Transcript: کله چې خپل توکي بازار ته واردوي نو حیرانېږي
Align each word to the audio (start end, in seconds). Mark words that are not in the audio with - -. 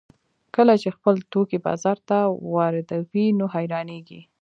کله 0.55 0.73
چې 0.81 0.89
خپل 0.97 1.15
توکي 1.31 1.57
بازار 1.65 1.97
ته 2.09 2.17
واردوي 2.53 3.25
نو 3.39 3.45
حیرانېږي 3.55 4.21